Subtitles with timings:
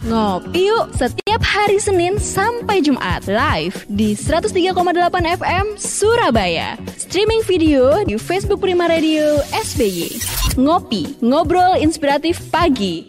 [0.00, 4.72] Ngopi yuk setiap hari Senin sampai Jumat live di 103,8
[5.12, 6.80] FM Surabaya.
[6.96, 10.16] Streaming video di Facebook Prima Radio SBY.
[10.56, 13.04] Ngopi, ngobrol inspiratif pagi.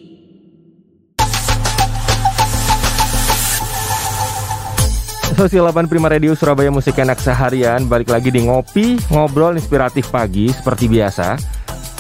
[5.39, 10.53] Sosial 8 Prima Radio Surabaya Musik Enak Seharian Balik lagi di Ngopi, Ngobrol Inspiratif Pagi
[10.53, 11.39] Seperti biasa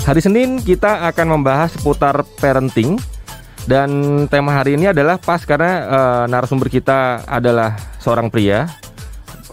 [0.05, 3.01] Hari Senin kita akan membahas seputar parenting
[3.69, 3.89] dan
[4.25, 8.65] tema hari ini adalah pas karena uh, narasumber kita adalah seorang pria,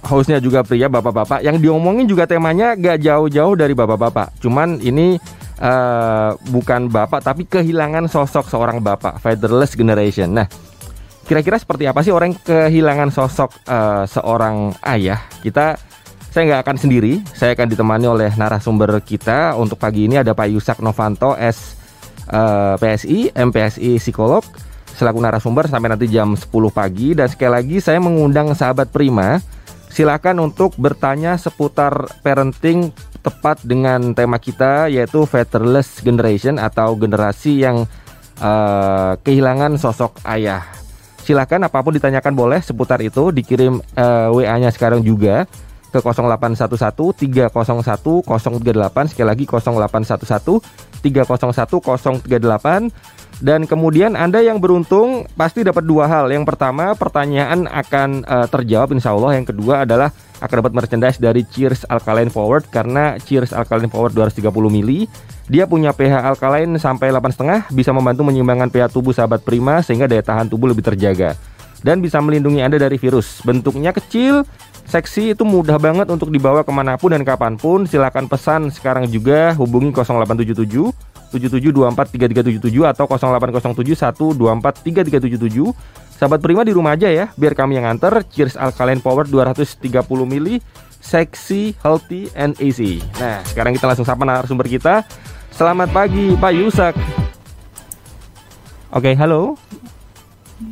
[0.08, 1.44] hostnya juga pria, bapak-bapak.
[1.44, 4.40] Yang diomongin juga temanya gak jauh-jauh dari bapak-bapak.
[4.40, 5.20] Cuman ini
[5.60, 10.32] uh, bukan bapak tapi kehilangan sosok seorang bapak, fatherless generation.
[10.32, 10.48] Nah,
[11.28, 15.20] kira-kira seperti apa sih orang kehilangan sosok uh, seorang ayah?
[15.44, 15.76] Kita
[16.28, 20.48] saya nggak akan sendiri, saya akan ditemani oleh narasumber kita untuk pagi ini ada Pak
[20.48, 21.77] Yusak Novanto S
[22.28, 24.44] eh, PSI, MPSI psikolog
[24.98, 27.14] selaku narasumber sampai nanti jam 10 pagi.
[27.14, 29.38] Dan sekali lagi saya mengundang sahabat Prima.
[29.88, 32.92] Silakan untuk bertanya seputar parenting
[33.24, 37.88] tepat dengan tema kita yaitu fatherless generation atau generasi yang
[38.38, 40.62] uh, kehilangan sosok ayah.
[41.24, 45.44] Silakan apa pun ditanyakan boleh seputar itu dikirim uh, eh, WA-nya sekarang juga
[45.88, 46.64] ke 0811
[47.16, 51.70] 301 038 sekali lagi 0811 301
[52.26, 56.26] 038 dan kemudian Anda yang beruntung pasti dapat dua hal.
[56.34, 59.38] Yang pertama, pertanyaan akan uh, terjawab insya Allah.
[59.38, 60.10] Yang kedua adalah
[60.42, 65.10] akan dapat merchandise dari Cheers Alkaline Forward karena Cheers Alkaline Forward 230 mili
[65.50, 70.22] dia punya pH alkaline sampai 8,5 bisa membantu menyeimbangkan pH tubuh sahabat prima sehingga daya
[70.22, 71.34] tahan tubuh lebih terjaga
[71.82, 73.42] dan bisa melindungi Anda dari virus.
[73.46, 74.42] Bentuknya kecil,
[74.88, 77.84] seksi itu mudah banget untuk dibawa ke mana pun dan kapan pun.
[77.84, 80.90] Silakan pesan sekarang juga hubungi 0877
[81.28, 85.76] 77243377 atau 0807 1243377.
[86.18, 88.26] Sahabat Prima di rumah aja ya, biar kami yang antar.
[88.26, 90.58] Cheers Alkaline Power 230 mili,
[90.98, 92.98] seksi, healthy, and easy.
[93.22, 95.06] Nah, sekarang kita langsung sapa narasumber kita.
[95.54, 96.94] Selamat pagi, Pak Yusak.
[98.88, 99.54] Oke, okay, halo.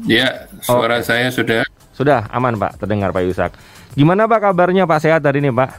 [0.03, 1.05] Ya, suara oh.
[1.05, 1.63] saya sudah.
[1.95, 2.83] Sudah aman, Pak.
[2.83, 3.53] Terdengar Pak Yusak.
[3.97, 5.73] Gimana Pak kabarnya Pak sehat hari ini Pak?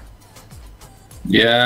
[1.30, 1.60] Ya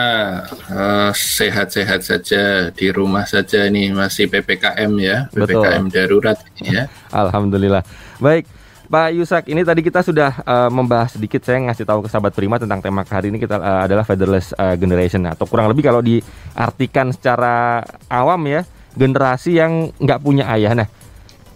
[0.68, 5.96] uh, sehat-sehat saja di rumah saja nih masih ppkm ya ppkm Betul.
[5.96, 6.92] darurat ya.
[7.24, 7.88] Alhamdulillah.
[8.20, 8.52] Baik.
[8.92, 12.60] Pak Yusak, ini tadi kita sudah uh, membahas sedikit saya ngasih tahu ke sahabat Prima
[12.60, 17.16] tentang tema hari ini kita uh, adalah fatherless uh, generation atau kurang lebih kalau diartikan
[17.16, 20.76] secara awam ya generasi yang nggak punya ayah.
[20.76, 20.92] Nah,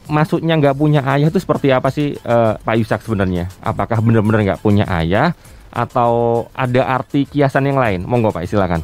[0.07, 3.49] maksudnya nggak punya ayah itu seperti apa sih uh, Pak Yusak sebenarnya?
[3.61, 5.33] Apakah benar-benar nggak punya ayah
[5.73, 8.01] atau ada arti kiasan yang lain?
[8.07, 8.81] Monggo Pak, silakan.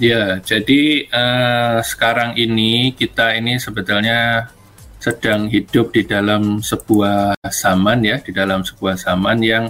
[0.00, 4.50] Ya, jadi uh, sekarang ini kita ini sebetulnya
[4.98, 9.64] sedang hidup di dalam sebuah zaman ya, di dalam sebuah zaman yang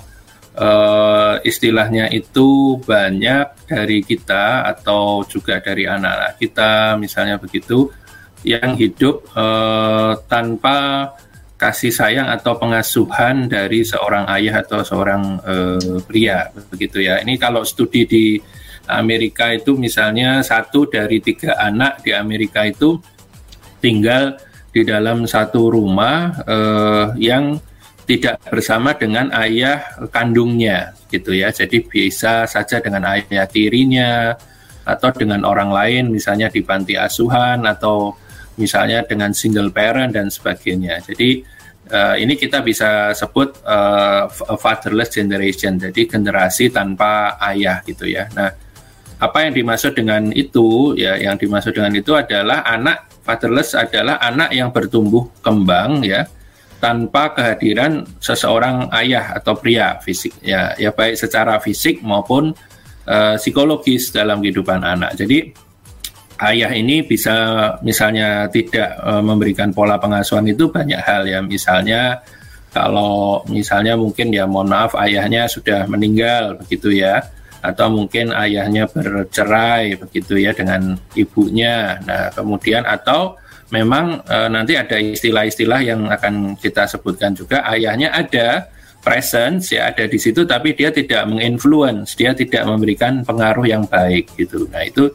[0.56, 7.88] uh, istilahnya itu banyak dari kita atau juga dari anak-anak kita misalnya begitu
[8.42, 11.10] yang hidup uh, tanpa
[11.58, 17.22] kasih sayang atau pengasuhan dari seorang ayah atau seorang uh, pria begitu ya.
[17.22, 18.34] Ini kalau studi di
[18.90, 22.98] Amerika itu misalnya satu dari tiga anak di Amerika itu
[23.78, 24.34] tinggal
[24.74, 27.62] di dalam satu rumah uh, yang
[28.02, 31.54] tidak bersama dengan ayah kandungnya gitu ya.
[31.54, 34.34] Jadi bisa saja dengan ayah tirinya
[34.82, 38.18] atau dengan orang lain misalnya di panti asuhan atau
[38.56, 41.00] misalnya dengan single parent dan sebagainya.
[41.04, 41.44] Jadi
[41.92, 44.28] uh, ini kita bisa sebut uh,
[44.60, 48.28] fatherless generation, jadi generasi tanpa ayah gitu ya.
[48.32, 48.50] Nah,
[49.22, 51.14] apa yang dimaksud dengan itu ya?
[51.14, 56.26] Yang dimaksud dengan itu adalah anak fatherless adalah anak yang bertumbuh kembang ya
[56.82, 62.50] tanpa kehadiran seseorang ayah atau pria fisik ya ya baik secara fisik maupun
[63.06, 65.14] uh, psikologis dalam kehidupan anak.
[65.14, 65.54] Jadi
[66.42, 67.34] ayah ini bisa
[67.86, 71.38] misalnya tidak e, memberikan pola pengasuhan itu banyak hal ya.
[71.38, 72.18] Misalnya
[72.74, 77.22] kalau misalnya mungkin ya mohon maaf ayahnya sudah meninggal begitu ya.
[77.62, 82.02] Atau mungkin ayahnya bercerai begitu ya dengan ibunya.
[82.02, 83.38] Nah kemudian atau
[83.70, 87.62] memang e, nanti ada istilah-istilah yang akan kita sebutkan juga.
[87.62, 88.66] Ayahnya ada
[89.02, 94.30] presence ya ada di situ tapi dia tidak menginfluence dia tidak memberikan pengaruh yang baik
[94.38, 94.70] gitu.
[94.70, 95.10] Nah itu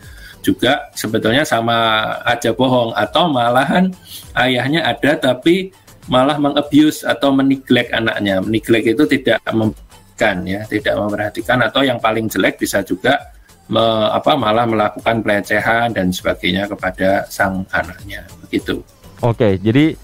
[0.47, 1.75] juga sebetulnya sama
[2.23, 2.95] aja bohong.
[2.95, 3.91] Atau malahan
[4.39, 5.75] ayahnya ada tapi
[6.07, 8.39] malah mengabuse atau meneglect anaknya.
[8.39, 11.59] Meneglect itu tidak memberikan ya, tidak memperhatikan.
[11.67, 13.19] Atau yang paling jelek bisa juga
[13.67, 13.83] me,
[14.15, 18.23] apa malah melakukan pelecehan dan sebagainya kepada sang anaknya.
[18.47, 18.79] Begitu.
[19.19, 19.97] Oke, jadi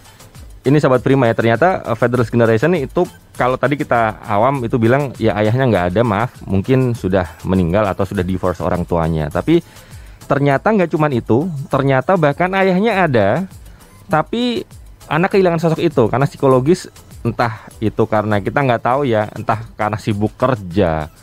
[0.63, 1.36] ini sahabat prima ya.
[1.36, 3.04] Ternyata uh, Federalist Generation itu
[3.36, 8.07] kalau tadi kita awam itu bilang ya ayahnya nggak ada maaf mungkin sudah meninggal atau
[8.07, 9.28] sudah divorce orang tuanya.
[9.28, 9.60] Tapi
[10.33, 13.45] ternyata nggak cuma itu ternyata bahkan ayahnya ada
[14.09, 14.65] tapi
[15.06, 16.89] anak kehilangan sosok itu karena psikologis
[17.21, 21.13] entah itu karena kita nggak tahu ya entah karena sibuk kerja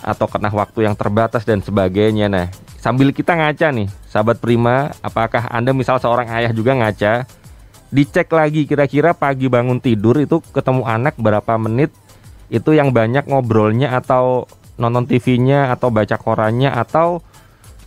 [0.00, 2.30] atau karena waktu yang terbatas dan sebagainya.
[2.30, 2.46] Nah
[2.78, 7.26] sambil kita ngaca nih sahabat prima apakah anda misal seorang ayah juga ngaca?
[7.90, 11.90] Dicek lagi kira-kira pagi bangun tidur itu ketemu anak berapa menit?
[12.46, 14.46] Itu yang banyak ngobrolnya atau
[14.78, 17.18] nonton TV-nya atau baca korannya atau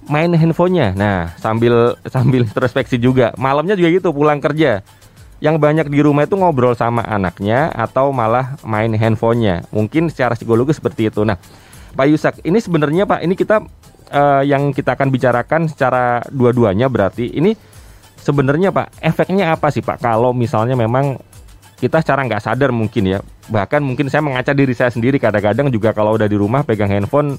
[0.09, 0.95] main handphonenya.
[0.95, 3.31] Nah, sambil sambil introspeksi juga.
[3.35, 4.83] Malamnya juga gitu pulang kerja.
[5.43, 9.67] Yang banyak di rumah itu ngobrol sama anaknya atau malah main handphonenya.
[9.75, 11.27] Mungkin secara psikologis seperti itu.
[11.27, 11.35] Nah,
[11.93, 13.59] Pak Yusak, ini sebenarnya Pak, ini kita
[14.13, 17.57] uh, yang kita akan bicarakan secara dua-duanya berarti ini
[18.21, 21.19] sebenarnya Pak efeknya apa sih Pak kalau misalnya memang
[21.81, 23.19] kita secara nggak sadar mungkin ya
[23.51, 27.35] bahkan mungkin saya mengaca diri saya sendiri kadang-kadang juga kalau udah di rumah pegang handphone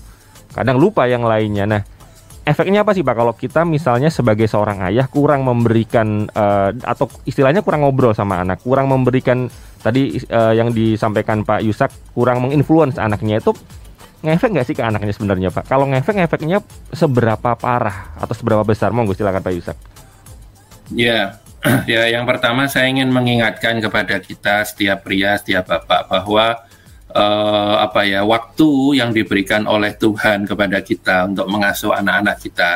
[0.53, 1.83] kadang lupa yang lainnya nah
[2.45, 3.17] efeknya apa sih Pak?
[3.17, 8.61] Kalau kita misalnya sebagai seorang ayah kurang memberikan uh, atau istilahnya kurang ngobrol sama anak
[8.61, 9.49] kurang memberikan
[9.81, 13.57] tadi uh, yang disampaikan Pak Yusak kurang menginfluence anaknya itu
[14.25, 15.65] ngefek nggak sih ke anaknya sebenarnya Pak?
[15.69, 16.59] Kalau ngefek ngefeknya
[16.93, 18.93] seberapa parah atau seberapa besar?
[18.93, 19.77] Monggo silakan Pak Yusak.
[20.93, 21.41] Ya,
[21.91, 26.61] ya yang pertama saya ingin mengingatkan kepada kita setiap pria, setiap bapak bahwa
[27.15, 32.75] uh, apa ya waktu yang diberikan oleh Tuhan kepada kita untuk mengasuh anak-anak kita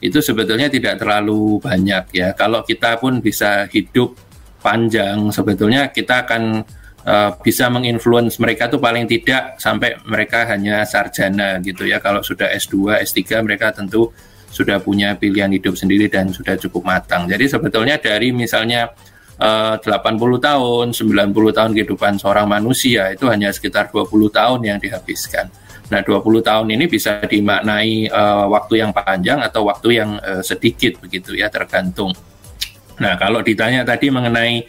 [0.00, 2.32] itu sebetulnya tidak terlalu banyak ya.
[2.32, 4.16] Kalau kita pun bisa hidup
[4.64, 6.64] panjang, sebetulnya kita akan
[7.04, 12.00] uh, bisa menginfluence mereka tuh paling tidak sampai mereka hanya sarjana gitu ya.
[12.00, 14.08] Kalau sudah S2, S3 mereka tentu
[14.50, 17.28] sudah punya pilihan hidup sendiri dan sudah cukup matang.
[17.28, 18.88] Jadi sebetulnya dari misalnya
[19.40, 19.80] 80
[20.36, 25.48] tahun, 90 tahun kehidupan seorang manusia itu hanya sekitar 20 tahun yang dihabiskan.
[25.90, 31.00] Nah, 20 tahun ini bisa dimaknai uh, waktu yang panjang atau waktu yang uh, sedikit
[31.02, 32.14] begitu ya, tergantung.
[33.00, 34.62] Nah, kalau ditanya tadi mengenai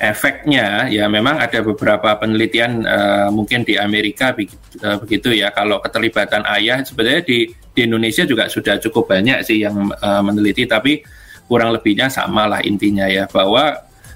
[0.00, 5.54] efeknya, ya memang ada beberapa penelitian uh, mungkin di Amerika begitu ya.
[5.54, 10.64] Kalau keterlibatan ayah sebenarnya di di Indonesia juga sudah cukup banyak sih yang uh, meneliti
[10.64, 11.02] tapi
[11.50, 13.74] kurang lebihnya sama lah intinya ya bahwa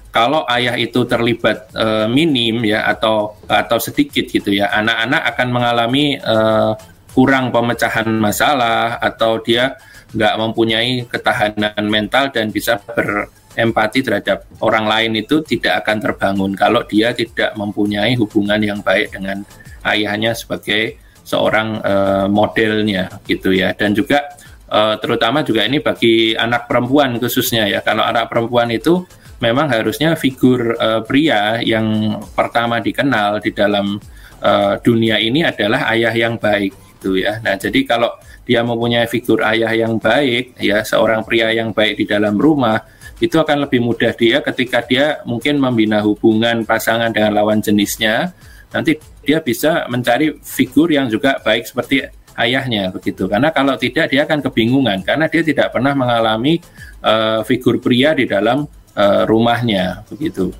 [0.09, 6.17] kalau ayah itu terlibat uh, minim ya atau atau sedikit gitu ya anak-anak akan mengalami
[6.17, 6.73] uh,
[7.13, 9.77] kurang pemecahan masalah atau dia
[10.13, 16.81] nggak mempunyai ketahanan mental dan bisa berempati terhadap orang lain itu tidak akan terbangun kalau
[16.89, 19.45] dia tidak mempunyai hubungan yang baik dengan
[19.85, 23.77] ayahnya sebagai seorang uh, modelnya gitu ya.
[23.77, 24.25] Dan juga
[24.73, 29.05] uh, terutama juga ini bagi anak perempuan khususnya ya kalau anak perempuan itu
[29.39, 33.99] memang harusnya figur uh, pria yang pertama dikenal di dalam
[34.43, 37.39] uh, dunia ini adalah ayah yang baik gitu ya.
[37.39, 38.11] Nah jadi kalau
[38.43, 42.81] dia mempunyai figur ayah yang baik ya seorang pria yang baik di dalam rumah
[43.19, 48.31] itu akan lebih mudah dia ketika dia mungkin membina hubungan pasangan dengan lawan jenisnya.
[48.69, 48.95] Nanti
[49.25, 52.05] dia bisa mencari figur yang juga baik seperti
[52.39, 53.27] ayahnya begitu.
[53.27, 55.03] Karena kalau tidak dia akan kebingungan.
[55.03, 56.63] Karena dia tidak pernah mengalami
[57.03, 58.63] uh, figur pria di dalam
[58.99, 60.51] uh, rumahnya begitu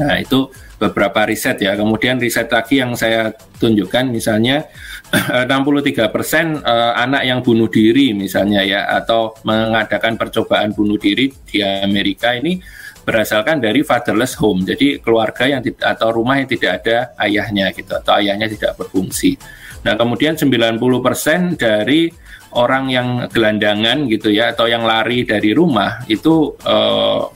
[0.00, 4.68] nah itu beberapa riset ya kemudian riset lagi yang saya tunjukkan misalnya
[5.08, 11.64] 63 persen uh, anak yang bunuh diri misalnya ya atau mengadakan percobaan bunuh diri di
[11.64, 12.60] Amerika ini
[13.06, 14.66] berasalkan dari fatherless home.
[14.66, 19.38] Jadi keluarga yang atau rumah yang tidak ada ayahnya gitu atau ayahnya tidak berfungsi.
[19.86, 22.10] Nah, kemudian 90% dari
[22.56, 27.28] orang yang gelandangan gitu ya atau yang lari dari rumah itu uh,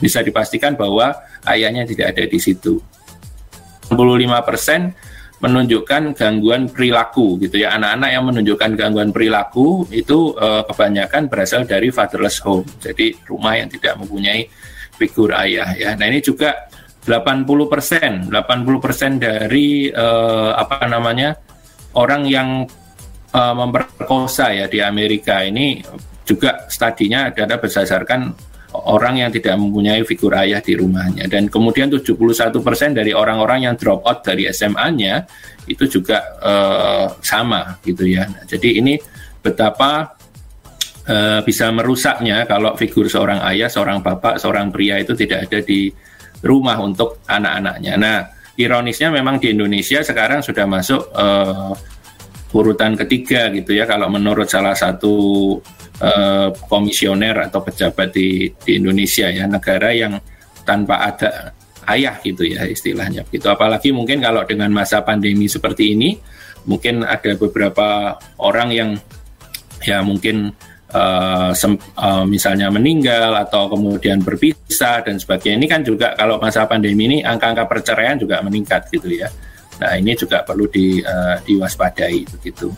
[0.00, 1.12] bisa dipastikan bahwa
[1.46, 2.80] ayahnya tidak ada di situ.
[3.92, 5.12] 65%
[5.42, 11.90] menunjukkan gangguan perilaku gitu ya anak-anak yang menunjukkan gangguan perilaku itu uh, kebanyakan berasal dari
[11.90, 14.46] fatherless home jadi rumah yang tidak mempunyai
[14.94, 15.98] figur ayah ya.
[15.98, 16.70] Nah ini juga
[17.02, 21.34] 80 persen, 80 persen dari uh, apa namanya
[21.98, 22.62] orang yang
[23.32, 25.80] uh, memperkosa ya di Amerika ini
[26.22, 28.20] juga studinya adalah berdasarkan
[28.72, 32.16] orang yang tidak mempunyai figur ayah di rumahnya dan kemudian 71
[32.64, 35.28] persen dari orang-orang yang drop out dari SMA-nya
[35.68, 38.24] itu juga uh, sama gitu ya.
[38.24, 38.96] Nah, jadi ini
[39.44, 40.16] betapa
[41.04, 45.92] uh, bisa merusaknya kalau figur seorang ayah, seorang bapak, seorang pria itu tidak ada di
[46.42, 47.94] rumah untuk anak-anaknya.
[48.00, 48.18] Nah,
[48.58, 51.72] ironisnya memang di Indonesia sekarang sudah masuk uh,
[52.52, 55.14] urutan ketiga gitu ya kalau menurut salah satu
[56.00, 60.20] uh, komisioner atau pejabat di di Indonesia ya negara yang
[60.62, 61.56] tanpa ada
[61.90, 63.26] ayah gitu ya istilahnya.
[63.28, 66.16] Gitu apalagi mungkin kalau dengan masa pandemi seperti ini
[66.68, 68.90] mungkin ada beberapa orang yang
[69.82, 70.54] ya mungkin
[70.94, 75.58] uh, sem, uh, misalnya meninggal atau kemudian berpisah dan sebagainya.
[75.58, 79.28] Ini kan juga kalau masa pandemi ini angka-angka perceraian juga meningkat gitu ya.
[79.82, 82.70] Nah ini juga perlu di, uh, diwaspadai begitu.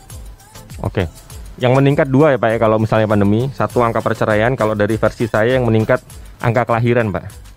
[0.81, 1.05] Oke.
[1.61, 3.47] Yang meningkat dua ya Pak ya kalau misalnya pandemi.
[3.53, 6.01] Satu angka perceraian, kalau dari versi saya yang meningkat
[6.41, 7.54] angka kelahiran Pak.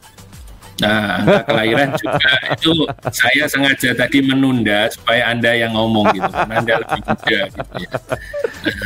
[0.79, 2.73] Nah, angka kelahiran juga itu
[3.11, 7.91] saya sengaja tadi menunda supaya Anda yang ngomong gitu, karena Anda lebih muda gitu ya.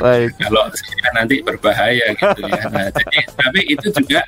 [0.01, 0.31] Baik.
[0.41, 2.63] Kalau saya nanti berbahaya gitu ya.
[2.73, 4.25] Nah, jadi tapi itu juga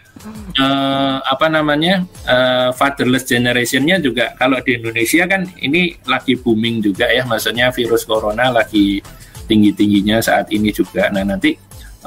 [0.60, 7.08] uh, apa namanya uh, fatherless generationnya juga kalau di Indonesia kan ini lagi booming juga
[7.08, 9.00] ya, maksudnya virus corona lagi
[9.48, 11.08] tinggi tingginya saat ini juga.
[11.08, 11.56] Nah nanti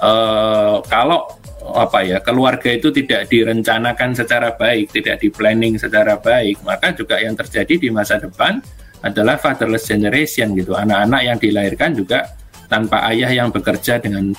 [0.05, 1.25] uh, kalau
[1.73, 7.19] apa ya keluarga itu tidak direncanakan secara baik, tidak di planning secara baik, maka juga
[7.19, 8.61] yang terjadi di masa depan
[9.03, 10.73] adalah fatherless generation gitu.
[10.77, 12.35] Anak-anak yang dilahirkan juga
[12.67, 14.35] tanpa ayah yang bekerja dengan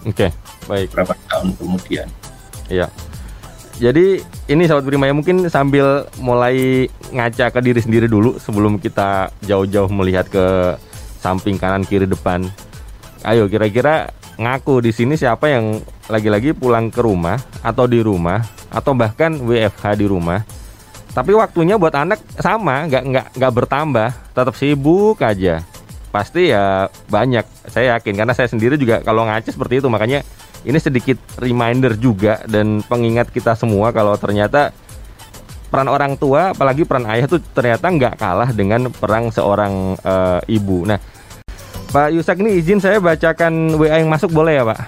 [0.00, 0.30] Oke, okay,
[0.64, 0.88] baik.
[0.96, 2.08] Berapa tahun kemudian?
[2.72, 2.88] Iya.
[3.76, 9.92] Jadi ini sahabat Primaya mungkin sambil mulai ngaca ke diri sendiri dulu sebelum kita jauh-jauh
[9.92, 10.76] melihat ke
[11.20, 12.48] samping kanan kiri depan
[13.20, 14.08] Ayo kira-kira
[14.40, 18.40] ngaku di sini siapa yang lagi-lagi pulang ke rumah atau di rumah
[18.72, 20.40] atau bahkan WFH di rumah.
[21.10, 25.60] Tapi waktunya buat anak sama, nggak nggak nggak bertambah, tetap sibuk aja.
[26.14, 30.24] Pasti ya banyak, saya yakin karena saya sendiri juga kalau ngaca seperti itu makanya
[30.64, 34.72] ini sedikit reminder juga dan pengingat kita semua kalau ternyata
[35.70, 40.82] peran orang tua apalagi peran ayah tuh ternyata nggak kalah dengan perang seorang uh, ibu.
[40.88, 40.98] Nah,
[41.90, 44.78] Pak Yusak ini izin saya bacakan WA yang masuk boleh ya Pak?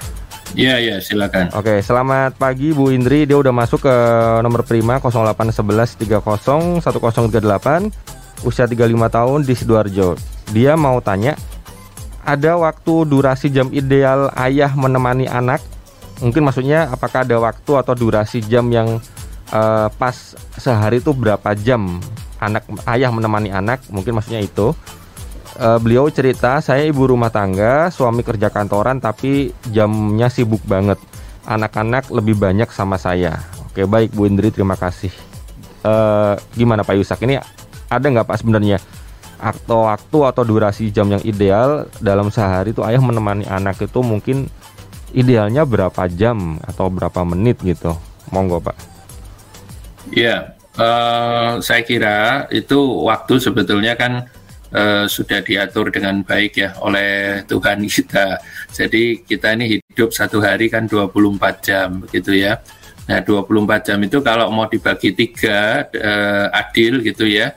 [0.55, 1.51] Iya iya silakan.
[1.51, 3.95] Oke selamat pagi Bu Indri dia udah masuk ke
[4.39, 6.23] nomor prima 0811 30
[6.79, 8.87] 1038 usia 35
[9.19, 10.15] tahun di sidoarjo.
[10.55, 11.35] Dia mau tanya
[12.23, 15.59] ada waktu durasi jam ideal ayah menemani anak?
[16.23, 19.03] Mungkin maksudnya apakah ada waktu atau durasi jam yang
[19.51, 21.99] uh, pas sehari itu berapa jam
[22.39, 23.83] anak ayah menemani anak?
[23.91, 24.71] Mungkin maksudnya itu
[25.59, 30.97] uh, beliau cerita saya ibu rumah tangga, suami kerja kantoran tapi jamnya sibuk banget.
[31.43, 33.43] Anak-anak lebih banyak sama saya.
[33.67, 35.11] Oke baik Bu Indri terima kasih.
[35.83, 37.43] Uh, gimana Pak Yusak ini
[37.91, 38.79] ada nggak Pak sebenarnya
[39.43, 44.47] atau waktu atau durasi jam yang ideal dalam sehari itu ayah menemani anak itu mungkin
[45.11, 47.99] idealnya berapa jam atau berapa menit gitu?
[48.31, 48.79] Monggo Pak.
[50.15, 54.31] Ya, uh, saya kira itu waktu sebetulnya kan
[54.73, 58.41] uh, sudah diatur dengan baik ya oleh Tuhan kita.
[58.73, 62.59] Jadi kita ini hidup satu hari kan 24 jam begitu ya.
[63.07, 67.53] Nah 24 jam itu kalau mau dibagi tiga uh, adil gitu ya.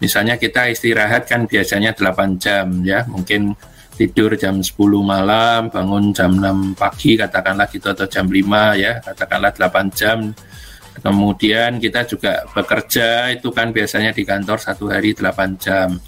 [0.00, 3.04] Misalnya kita istirahat kan biasanya 8 jam ya.
[3.04, 3.52] Mungkin
[4.00, 4.72] tidur jam 10
[5.04, 10.32] malam, bangun jam 6 pagi katakanlah gitu atau jam 5 ya, katakanlah 8 jam.
[11.04, 16.00] Kemudian kita juga bekerja itu kan biasanya di kantor satu hari 8 jam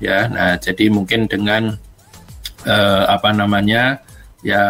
[0.00, 1.76] ya nah jadi mungkin dengan
[2.64, 4.00] uh, apa namanya
[4.40, 4.64] ya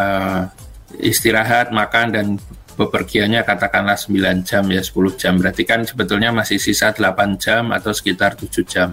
[0.99, 2.27] istirahat makan dan
[2.75, 7.95] bepergiannya katakanlah 9 jam ya 10 jam berarti kan sebetulnya masih sisa 8 jam atau
[7.95, 8.91] sekitar 7 jam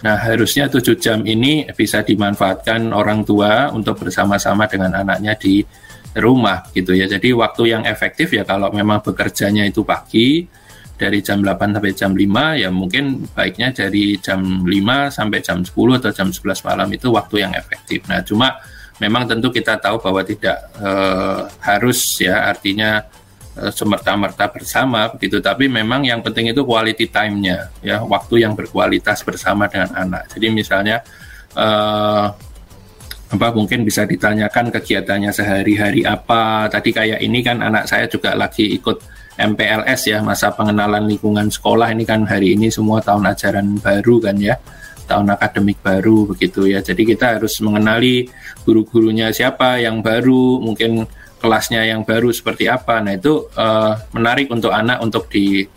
[0.00, 5.60] Nah, harusnya 7 jam ini bisa dimanfaatkan orang tua untuk bersama-sama dengan anaknya di
[6.16, 7.04] rumah gitu ya.
[7.04, 10.48] Jadi waktu yang efektif ya kalau memang bekerjanya itu pagi,
[11.00, 14.68] dari jam 8 sampai jam 5 ya mungkin baiknya dari jam 5
[15.08, 18.04] sampai jam 10 atau jam 11 malam itu waktu yang efektif.
[18.04, 18.60] Nah, cuma
[19.00, 23.00] memang tentu kita tahu bahwa tidak uh, harus ya artinya
[23.56, 29.24] uh, semerta-merta bersama begitu, tapi memang yang penting itu quality time-nya ya, waktu yang berkualitas
[29.24, 30.28] bersama dengan anak.
[30.36, 31.00] Jadi misalnya
[31.56, 32.28] uh,
[33.30, 36.68] apa mungkin bisa ditanyakan kegiatannya sehari-hari apa.
[36.68, 41.94] Tadi kayak ini kan anak saya juga lagi ikut MPLS ya masa pengenalan lingkungan sekolah
[41.94, 44.58] ini kan hari ini semua tahun ajaran baru kan ya
[45.10, 46.78] tahun akademik baru begitu ya.
[46.78, 48.30] Jadi kita harus mengenali
[48.62, 51.02] guru-gurunya siapa yang baru mungkin
[51.42, 53.02] kelasnya yang baru seperti apa.
[53.02, 55.26] Nah itu uh, menarik untuk anak untuk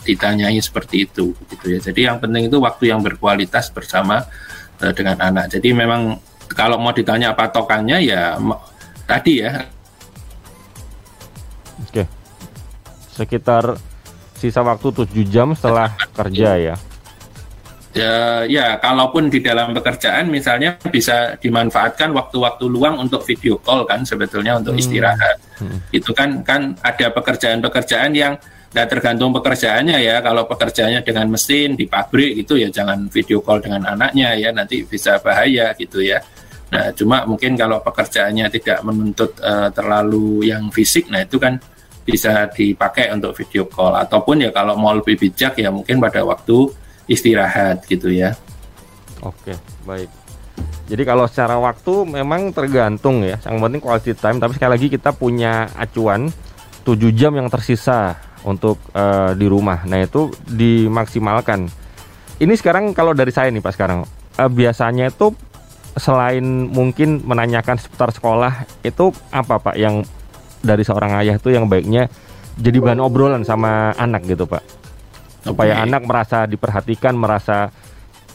[0.06, 1.80] ditanyai seperti itu begitu ya.
[1.82, 4.22] Jadi yang penting itu waktu yang berkualitas bersama
[4.84, 5.50] uh, dengan anak.
[5.58, 6.20] Jadi memang
[6.54, 8.38] kalau mau ditanya patokannya ya
[9.10, 9.66] tadi ya
[13.14, 13.78] sekitar
[14.36, 16.76] sisa waktu 7 jam setelah kerja ya.
[17.94, 24.02] Ya, ya, kalaupun di dalam pekerjaan misalnya bisa dimanfaatkan waktu-waktu luang untuk video call kan
[24.02, 24.82] sebetulnya untuk hmm.
[24.82, 25.38] istirahat.
[25.62, 25.78] Hmm.
[25.94, 28.34] Itu kan kan ada pekerjaan-pekerjaan yang
[28.74, 30.18] Nah tergantung pekerjaannya ya.
[30.26, 34.82] Kalau pekerjaannya dengan mesin di pabrik itu ya jangan video call dengan anaknya ya nanti
[34.82, 36.18] bisa bahaya gitu ya.
[36.74, 41.62] Nah cuma mungkin kalau pekerjaannya tidak menuntut uh, terlalu yang fisik, nah itu kan
[42.04, 46.68] bisa dipakai untuk video call ataupun ya kalau mau lebih bijak ya mungkin pada waktu
[47.08, 48.36] istirahat gitu ya.
[49.24, 49.56] Oke
[49.88, 50.12] baik.
[50.84, 53.40] Jadi kalau secara waktu memang tergantung ya.
[53.48, 54.38] Yang penting quality time.
[54.38, 56.28] Tapi sekali lagi kita punya acuan
[56.84, 59.88] 7 jam yang tersisa untuk uh, di rumah.
[59.88, 61.72] Nah itu dimaksimalkan.
[62.44, 64.04] Ini sekarang kalau dari saya nih pak sekarang
[64.38, 65.32] uh, biasanya itu
[65.96, 66.44] selain
[66.74, 70.02] mungkin menanyakan seputar sekolah itu apa pak yang
[70.64, 72.08] dari seorang ayah itu yang baiknya
[72.58, 74.62] jadi bahan obrolan sama anak gitu pak.
[75.44, 75.86] Supaya okay.
[75.90, 77.68] anak merasa diperhatikan merasa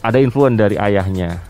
[0.03, 1.41] ada influence dari ayahnya.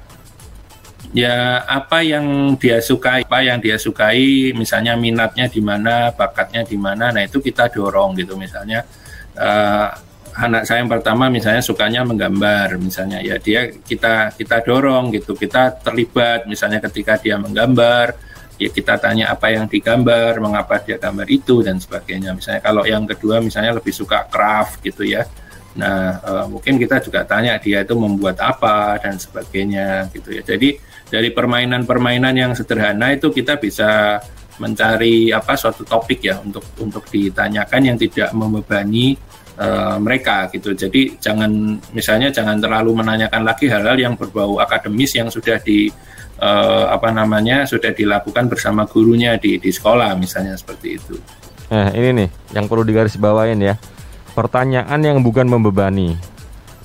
[1.09, 6.77] Ya apa yang dia sukai apa yang dia sukai misalnya minatnya di mana bakatnya di
[6.77, 8.37] mana nah itu kita dorong gitu.
[8.37, 8.85] Misalnya
[9.33, 9.89] uh,
[10.37, 15.81] anak saya yang pertama misalnya sukanya menggambar misalnya ya dia kita kita dorong gitu kita
[15.81, 16.45] terlibat.
[16.45, 18.28] Misalnya ketika dia menggambar
[18.59, 22.35] ya kita tanya apa yang digambar mengapa dia gambar itu dan sebagainya.
[22.35, 25.23] Misalnya kalau yang kedua misalnya lebih suka craft gitu ya.
[25.79, 30.43] Nah uh, mungkin kita juga tanya dia itu membuat apa dan sebagainya gitu ya.
[30.43, 30.75] Jadi
[31.07, 34.19] dari permainan-permainan yang sederhana itu kita bisa
[34.59, 39.15] mencari apa suatu topik ya untuk untuk ditanyakan yang tidak membebani
[39.55, 40.75] uh, mereka gitu.
[40.75, 45.87] Jadi jangan misalnya jangan terlalu menanyakan lagi hal-hal yang berbau akademis yang sudah di
[46.39, 51.15] uh, apa namanya sudah dilakukan bersama gurunya di di sekolah misalnya seperti itu.
[51.69, 53.77] Nah, ini nih yang perlu digarisbawain ya.
[54.33, 56.15] Pertanyaan yang bukan membebani.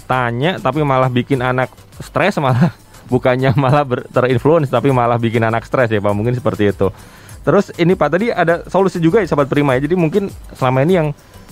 [0.04, 2.74] Tanya tapi malah bikin anak stres malah
[3.12, 6.88] bukannya malah terinfluence tapi malah bikin anak stres ya Pak mungkin seperti itu
[7.44, 10.94] terus ini Pak tadi ada solusi juga ya sahabat Prima ya jadi mungkin selama ini
[10.96, 11.08] yang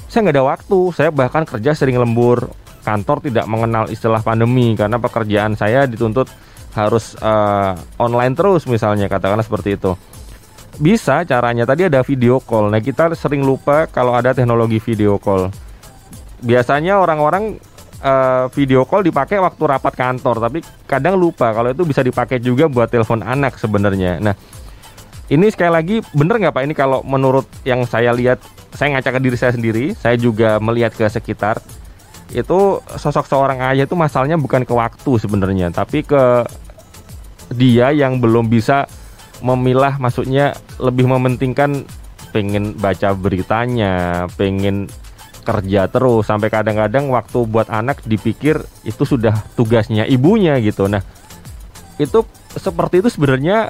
[0.09, 2.49] saya nggak ada waktu saya bahkan kerja sering lembur
[2.83, 6.27] kantor tidak mengenal istilah pandemi karena pekerjaan saya dituntut
[6.73, 9.93] harus uh, online terus misalnya katakanlah seperti itu.
[10.81, 12.73] Bisa caranya tadi ada video call.
[12.73, 15.53] Nah kita sering lupa kalau ada teknologi video call.
[16.43, 17.61] Biasanya orang-orang
[18.03, 20.59] uh, video call dipakai waktu rapat kantor, tapi
[20.89, 24.19] kadang lupa kalau itu bisa dipakai juga buat telepon anak sebenarnya.
[24.19, 24.35] Nah,
[25.31, 26.63] ini sekali lagi bener nggak Pak?
[26.67, 28.43] Ini kalau menurut yang saya lihat,
[28.75, 31.63] saya ngaca ke diri saya sendiri, saya juga melihat ke sekitar,
[32.31, 36.47] itu sosok seorang ayah itu masalahnya bukan ke waktu sebenarnya, tapi ke
[37.53, 38.87] dia yang belum bisa
[39.43, 41.85] memilah, maksudnya lebih mementingkan
[42.31, 44.89] pengen baca beritanya, pengen
[45.43, 50.87] kerja terus sampai kadang-kadang waktu buat anak dipikir itu sudah tugasnya ibunya gitu.
[50.87, 51.03] Nah,
[51.99, 53.69] itu seperti itu sebenarnya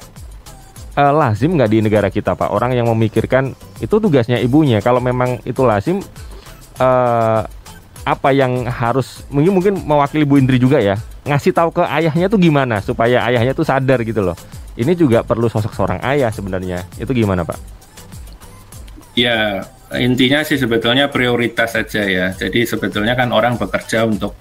[0.97, 5.41] uh, lazim nggak di negara kita pak orang yang memikirkan itu tugasnya ibunya kalau memang
[5.43, 5.99] itu lazim
[6.79, 7.41] uh,
[8.03, 12.39] apa yang harus mungkin mungkin mewakili Bu Indri juga ya ngasih tahu ke ayahnya tuh
[12.39, 14.35] gimana supaya ayahnya tuh sadar gitu loh
[14.75, 17.55] ini juga perlu sosok seorang ayah sebenarnya itu gimana pak
[19.15, 19.63] ya
[19.99, 22.27] intinya sih sebetulnya prioritas saja ya.
[22.33, 24.33] Jadi sebetulnya kan orang bekerja untuk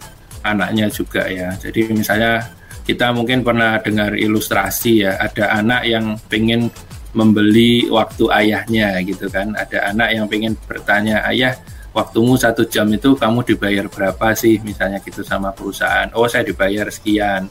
[0.44, 1.52] anaknya juga ya.
[1.60, 2.48] Jadi misalnya
[2.82, 6.72] kita mungkin pernah dengar ilustrasi ya, ada anak yang pengen
[7.12, 9.52] membeli waktu ayahnya gitu kan.
[9.52, 11.52] Ada anak yang pengen bertanya, ayah
[11.92, 16.08] waktumu satu jam itu kamu dibayar berapa sih misalnya gitu sama perusahaan.
[16.16, 17.48] Oh saya dibayar sekian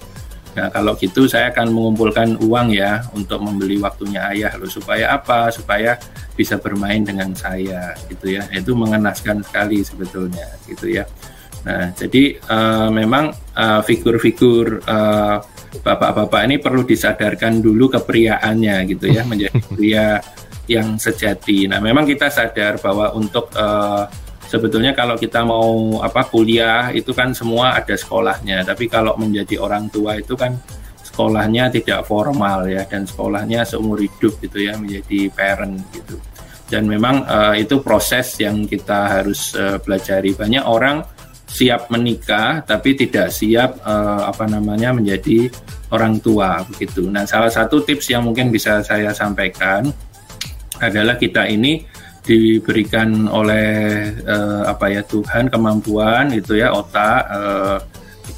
[0.52, 5.48] Nah, kalau gitu saya akan mengumpulkan uang ya untuk membeli waktunya ayah loh supaya apa?
[5.48, 5.96] Supaya
[6.36, 8.44] bisa bermain dengan saya gitu ya.
[8.52, 11.08] Itu mengenaskan sekali sebetulnya gitu ya.
[11.64, 15.40] Nah, jadi uh, memang uh, figur-figur uh,
[15.80, 20.20] bapak-bapak ini perlu disadarkan dulu kepriaannya gitu ya menjadi pria
[20.68, 21.72] yang sejati.
[21.72, 24.04] Nah, memang kita sadar bahwa untuk uh,
[24.52, 28.68] sebetulnya kalau kita mau apa kuliah itu kan semua ada sekolahnya.
[28.68, 30.60] Tapi kalau menjadi orang tua itu kan
[31.00, 36.20] sekolahnya tidak formal ya dan sekolahnya seumur hidup gitu ya menjadi parent gitu.
[36.68, 40.36] Dan memang uh, itu proses yang kita harus uh, pelajari.
[40.36, 41.04] Banyak orang
[41.52, 45.52] siap menikah tapi tidak siap uh, apa namanya menjadi
[45.92, 47.08] orang tua begitu.
[47.08, 49.92] Nah salah satu tips yang mungkin bisa saya sampaikan
[50.80, 51.84] adalah kita ini
[52.22, 57.78] diberikan oleh uh, apa ya Tuhan kemampuan itu ya otak uh,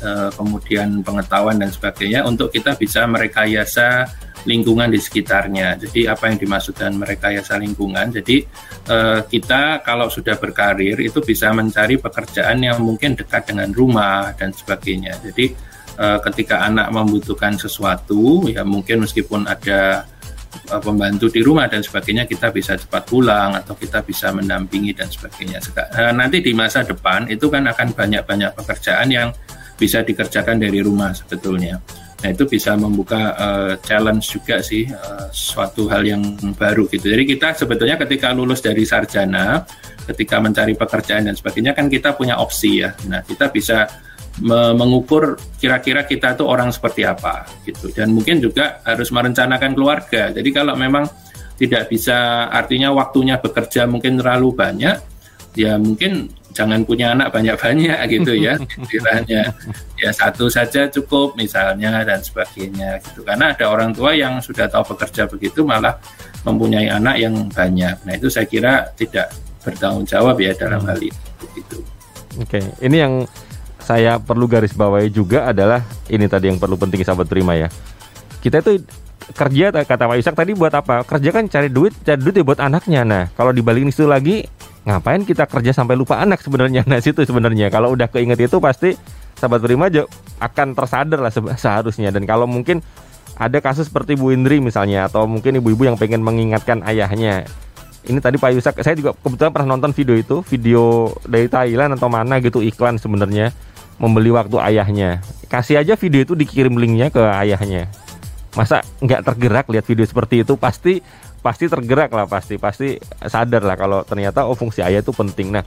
[0.04, 4.08] uh, kemudian pengetahuan dan sebagainya untuk kita bisa merekayasa
[4.44, 5.80] lingkungan di sekitarnya.
[5.80, 8.12] Jadi apa yang dimaksud dengan merekayasa lingkungan?
[8.12, 8.44] Jadi
[8.92, 14.52] uh, kita kalau sudah berkarir itu bisa mencari pekerjaan yang mungkin dekat dengan rumah dan
[14.52, 15.16] sebagainya.
[15.24, 15.56] Jadi
[16.00, 20.08] uh, ketika anak membutuhkan sesuatu ya mungkin meskipun ada
[20.82, 25.60] pembantu di rumah dan sebagainya kita bisa cepat pulang atau kita bisa mendampingi dan sebagainya.
[25.76, 29.30] Uh, nanti di masa depan itu kan akan banyak-banyak pekerjaan yang
[29.78, 31.82] bisa dikerjakan dari rumah sebetulnya.
[32.24, 36.24] Nah itu bisa membuka uh, challenge juga sih uh, suatu hal yang
[36.56, 37.12] baru gitu.
[37.12, 39.68] Jadi kita sebetulnya ketika lulus dari sarjana,
[40.08, 42.96] ketika mencari pekerjaan dan sebagainya kan kita punya opsi ya.
[43.12, 43.92] Nah kita bisa
[44.42, 47.94] mengukur kira-kira kita itu orang seperti apa gitu.
[47.94, 50.34] Dan mungkin juga harus merencanakan keluarga.
[50.34, 51.06] Jadi kalau memang
[51.54, 54.98] tidak bisa artinya waktunya bekerja mungkin terlalu banyak
[55.54, 58.58] ya mungkin jangan punya anak banyak-banyak gitu ya.
[58.90, 59.54] Kiranya
[60.02, 63.22] ya satu saja cukup misalnya dan sebagainya gitu.
[63.22, 65.94] Karena ada orang tua yang sudah tahu bekerja begitu malah
[66.42, 67.96] mempunyai anak yang banyak.
[68.02, 69.30] Nah itu saya kira tidak
[69.62, 71.78] bertanggung jawab ya dalam hal itu gitu.
[72.42, 73.14] Oke, ini yang
[73.84, 77.68] saya perlu garis bawahi juga adalah ini tadi yang perlu penting sahabat terima ya.
[78.40, 78.84] Kita itu
[79.36, 81.04] kerja kata Pak Isak tadi buat apa?
[81.04, 83.04] Kerja kan cari duit, cari duit ya buat anaknya.
[83.04, 84.48] Nah, kalau dibalikin itu lagi,
[84.88, 86.84] ngapain kita kerja sampai lupa anak sebenarnya?
[86.90, 88.96] Nah, situ sebenarnya kalau udah keinget itu pasti
[89.36, 90.08] sahabat terima aja
[90.40, 92.12] akan tersadar lah seharusnya.
[92.12, 92.80] Dan kalau mungkin
[93.36, 97.48] ada kasus seperti Bu Indri misalnya atau mungkin ibu-ibu yang pengen mengingatkan ayahnya
[98.04, 102.12] ini tadi Pak Yusak saya juga kebetulan pernah nonton video itu video dari Thailand atau
[102.12, 103.56] mana gitu iklan sebenarnya
[103.98, 105.22] membeli waktu ayahnya.
[105.50, 107.90] Kasih aja video itu dikirim linknya ke ayahnya.
[108.54, 111.02] Masa nggak tergerak lihat video seperti itu pasti
[111.44, 112.96] pasti tergerak lah pasti pasti
[113.28, 115.52] sadar lah kalau ternyata oh fungsi ayah itu penting.
[115.52, 115.66] Nah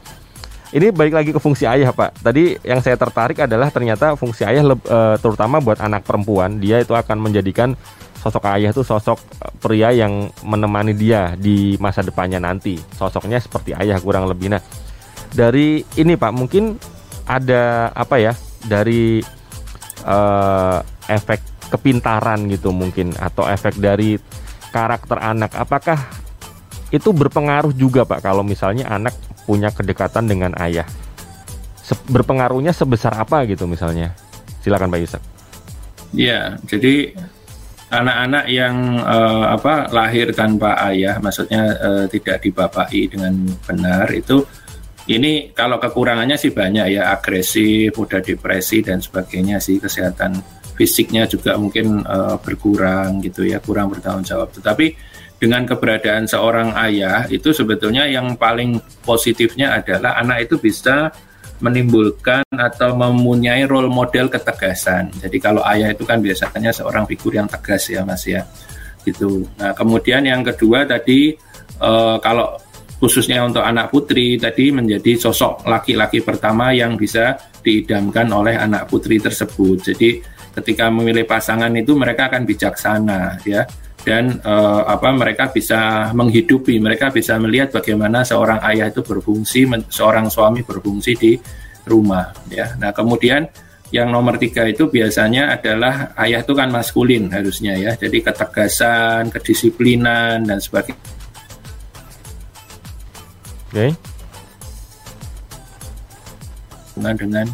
[0.75, 2.19] ini balik lagi ke fungsi ayah pak.
[2.23, 6.95] Tadi yang saya tertarik adalah ternyata fungsi ayah uh, terutama buat anak perempuan dia itu
[6.95, 7.79] akan menjadikan
[8.19, 9.23] sosok ayah itu sosok
[9.63, 12.81] pria yang menemani dia di masa depannya nanti.
[12.99, 14.51] Sosoknya seperti ayah kurang lebih.
[14.51, 14.63] Nah
[15.31, 16.81] dari ini pak mungkin
[17.27, 18.33] ada apa ya
[18.65, 19.21] dari
[20.07, 20.79] uh,
[21.11, 24.17] efek kepintaran gitu mungkin atau efek dari
[24.71, 25.55] karakter anak.
[25.59, 25.99] Apakah
[26.95, 29.13] itu berpengaruh juga pak kalau misalnya anak
[29.45, 30.87] punya kedekatan dengan ayah?
[31.83, 34.15] Se berpengaruhnya sebesar apa gitu misalnya?
[34.63, 35.23] Silakan pak Yusuf
[36.15, 37.13] ya jadi
[37.87, 44.43] anak-anak yang uh, apa lahir tanpa ayah maksudnya uh, tidak dibapai dengan benar itu
[45.07, 50.35] ini kalau kekurangannya sih banyak ya agresif, mudah depresi dan sebagainya sih kesehatan
[50.75, 54.51] fisiknya juga mungkin uh, berkurang gitu ya, kurang bertanggung jawab.
[54.51, 54.87] Tetapi
[55.37, 61.13] dengan keberadaan seorang ayah itu sebetulnya yang paling positifnya adalah anak itu bisa
[61.61, 65.09] menimbulkan atau mempunyai role model ketegasan.
[65.23, 68.45] Jadi kalau ayah itu kan biasanya seorang figur yang tegas ya Mas ya.
[69.07, 69.47] Gitu.
[69.57, 71.33] Nah, kemudian yang kedua tadi
[71.81, 72.59] uh, kalau
[72.97, 79.21] khususnya untuk anak putri tadi menjadi sosok laki-laki pertama yang bisa diidamkan oleh anak putri
[79.21, 79.93] tersebut.
[79.93, 80.23] Jadi
[80.57, 83.69] ketika memilih pasangan itu mereka akan bijaksana ya
[84.07, 90.31] dan uh, apa mereka bisa menghidupi, mereka bisa melihat bagaimana seorang ayah itu berfungsi, seorang
[90.31, 91.35] suami berfungsi di
[91.91, 92.79] rumah ya.
[92.79, 93.45] Nah, kemudian
[93.91, 97.99] yang nomor tiga itu biasanya adalah ayah itu kan maskulin harusnya ya.
[97.99, 101.26] Jadi ketegasan, kedisiplinan dan sebagainya
[103.77, 103.93] okay.
[106.97, 107.47] dengan dengan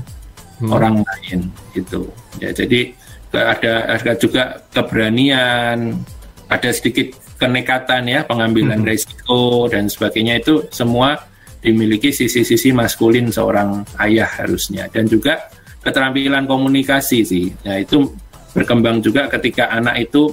[0.62, 0.70] hmm.
[0.70, 2.06] orang lain gitu
[2.38, 2.94] ya jadi
[3.34, 5.98] ada ada juga keberanian
[6.46, 7.10] ada sedikit
[7.42, 8.88] kenekatan ya pengambilan hmm.
[8.88, 11.18] resiko dan sebagainya itu semua
[11.58, 15.50] dimiliki sisi-sisi maskulin seorang ayah harusnya dan juga
[15.82, 18.14] keterampilan komunikasi sih nah itu
[18.54, 20.30] berkembang juga ketika anak itu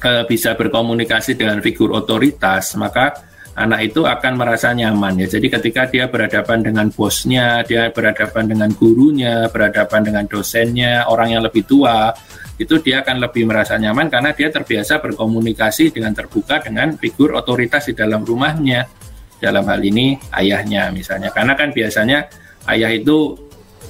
[0.00, 5.26] e, bisa berkomunikasi dengan figur otoritas maka anak itu akan merasa nyaman ya.
[5.38, 11.42] Jadi ketika dia berhadapan dengan bosnya, dia berhadapan dengan gurunya, berhadapan dengan dosennya, orang yang
[11.46, 12.10] lebih tua,
[12.58, 17.86] itu dia akan lebih merasa nyaman karena dia terbiasa berkomunikasi dengan terbuka dengan figur otoritas
[17.90, 18.86] di dalam rumahnya.
[19.34, 21.28] Dalam hal ini ayahnya misalnya.
[21.28, 22.24] Karena kan biasanya
[22.70, 23.36] ayah itu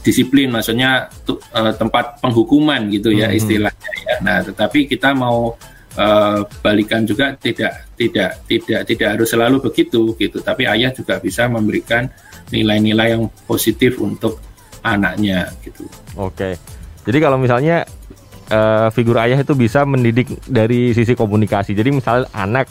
[0.05, 3.39] disiplin maksudnya uh, tempat penghukuman gitu ya hmm.
[3.39, 4.15] istilahnya ya.
[4.21, 5.57] Nah, tetapi kita mau
[5.99, 11.47] uh, balikan juga tidak tidak tidak tidak harus selalu begitu gitu tapi ayah juga bisa
[11.47, 12.11] memberikan
[12.51, 14.39] nilai-nilai yang positif untuk
[14.85, 15.89] anaknya gitu.
[16.19, 16.61] Oke.
[17.05, 17.89] Jadi kalau misalnya
[18.53, 21.73] uh, figur ayah itu bisa mendidik dari sisi komunikasi.
[21.73, 22.69] Jadi misal anak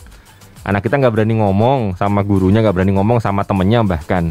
[0.64, 4.30] anak kita nggak berani ngomong sama gurunya, nggak berani ngomong sama temennya bahkan.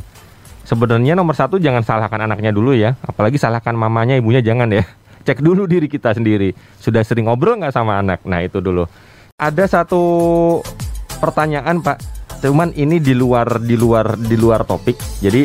[0.62, 4.86] Sebenarnya nomor satu jangan salahkan anaknya dulu ya, apalagi salahkan mamanya, ibunya jangan ya
[5.22, 6.52] cek dulu diri kita sendiri.
[6.76, 8.26] Sudah sering ngobrol nggak sama anak?
[8.26, 8.84] Nah itu dulu.
[9.38, 10.02] Ada satu
[11.22, 11.98] pertanyaan Pak,
[12.42, 14.98] cuman ini di luar di luar di luar topik.
[15.22, 15.42] Jadi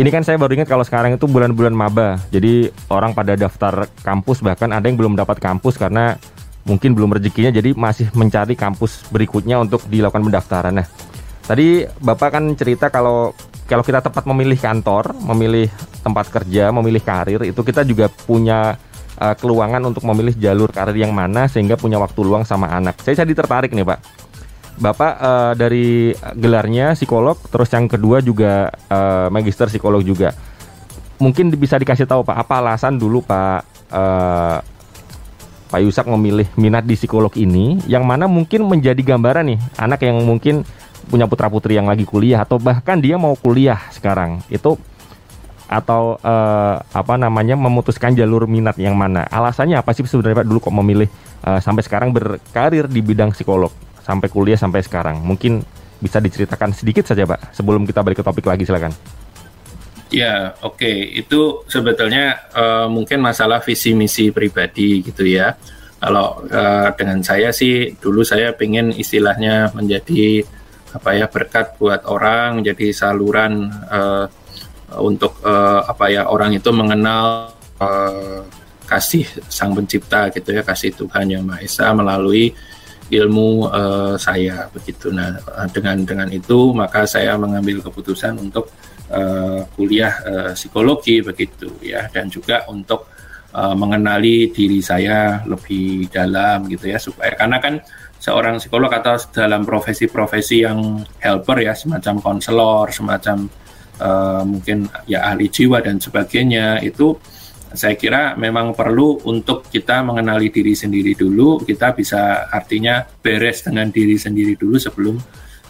[0.00, 2.16] ini kan saya baru ingat kalau sekarang itu bulan-bulan maba.
[2.32, 6.16] Jadi orang pada daftar kampus bahkan ada yang belum dapat kampus karena
[6.64, 10.72] mungkin belum rezekinya jadi masih mencari kampus berikutnya untuk dilakukan pendaftaran.
[10.80, 10.86] Nah,
[11.44, 13.36] tadi Bapak kan cerita kalau
[13.70, 15.70] kalau kita tepat memilih kantor, memilih
[16.02, 18.74] tempat kerja, memilih karir itu kita juga punya
[19.14, 22.98] uh, keluangan untuk memilih jalur karir yang mana sehingga punya waktu luang sama anak.
[23.06, 24.00] Saya jadi tertarik nih, Pak.
[24.80, 30.34] Bapak uh, dari gelarnya psikolog, terus yang kedua juga uh, magister psikolog juga.
[31.22, 33.60] Mungkin bisa dikasih tahu Pak, apa alasan dulu Pak
[33.92, 34.58] uh,
[35.70, 40.18] Pak Yusak memilih minat di psikolog ini, yang mana mungkin menjadi gambaran nih anak yang
[40.26, 40.66] mungkin
[41.10, 44.78] punya putra putri yang lagi kuliah atau bahkan dia mau kuliah sekarang itu
[45.70, 50.58] atau uh, apa namanya memutuskan jalur minat yang mana alasannya apa sih sebenarnya Pak dulu
[50.62, 51.06] kok memilih
[51.46, 53.70] uh, sampai sekarang berkarir di bidang psikolog
[54.10, 55.22] sampai kuliah sampai sekarang.
[55.22, 55.62] Mungkin
[56.00, 58.90] bisa diceritakan sedikit saja, Pak, sebelum kita balik ke topik lagi, silakan.
[60.10, 60.80] Ya, oke.
[60.80, 61.22] Okay.
[61.22, 65.54] Itu sebetulnya uh, mungkin masalah visi misi pribadi gitu ya.
[66.00, 70.42] Kalau uh, dengan saya sih dulu saya pengen istilahnya menjadi
[70.90, 74.26] apa ya berkat buat orang, menjadi saluran uh,
[74.98, 78.42] untuk uh, apa ya orang itu mengenal uh,
[78.86, 82.50] kasih Sang Pencipta gitu ya, kasih Tuhan yang Maha Esa melalui
[83.10, 85.10] ilmu uh, saya begitu.
[85.14, 85.38] Nah,
[85.70, 88.70] dengan dengan itu maka saya mengambil keputusan untuk
[89.10, 93.10] uh, kuliah uh, psikologi begitu ya dan juga untuk
[93.52, 97.74] uh, mengenali diri saya lebih dalam gitu ya supaya karena kan
[98.20, 103.48] seorang psikolog atau dalam profesi-profesi yang helper ya semacam konselor, semacam
[103.96, 107.16] uh, mungkin ya ahli jiwa dan sebagainya itu
[107.70, 111.62] saya kira memang perlu untuk kita mengenali diri sendiri dulu.
[111.64, 115.16] Kita bisa artinya beres dengan diri sendiri dulu sebelum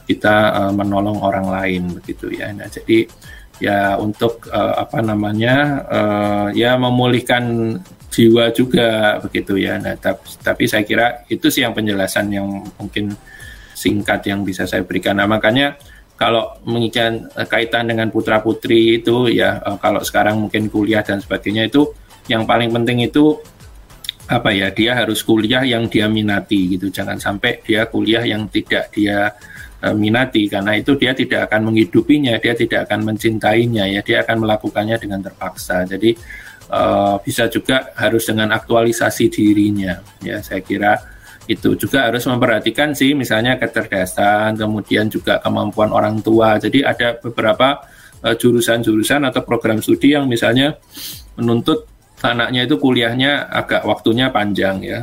[0.09, 2.51] kita uh, menolong orang lain begitu ya.
[2.51, 3.07] Nah, jadi
[3.61, 7.77] ya untuk uh, apa namanya uh, ya memulihkan
[8.11, 9.79] jiwa juga begitu ya.
[9.79, 13.14] Nah, tapi, tapi saya kira itu sih yang penjelasan yang mungkin
[13.73, 15.16] singkat yang bisa saya berikan.
[15.16, 15.79] Nah, makanya
[16.20, 21.73] kalau mengikat eh, kaitan dengan putra putri itu ya kalau sekarang mungkin kuliah dan sebagainya
[21.73, 21.88] itu
[22.29, 23.40] yang paling penting itu
[24.31, 28.92] apa ya dia harus kuliah yang dia minati gitu jangan sampai dia kuliah yang tidak
[28.94, 29.33] dia
[29.97, 35.01] minati karena itu dia tidak akan menghidupinya dia tidak akan mencintainya ya dia akan melakukannya
[35.01, 35.88] dengan terpaksa.
[35.88, 36.12] Jadi
[36.69, 41.01] uh, bisa juga harus dengan aktualisasi dirinya ya saya kira
[41.49, 46.61] itu juga harus memperhatikan sih misalnya kecerdasan kemudian juga kemampuan orang tua.
[46.62, 47.81] Jadi ada beberapa
[48.23, 50.79] eh, jurusan-jurusan uh, atau program studi yang misalnya
[51.35, 51.90] menuntut
[52.23, 55.01] anaknya itu kuliahnya agak waktunya panjang ya